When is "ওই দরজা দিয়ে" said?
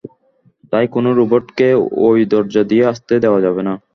2.01-2.83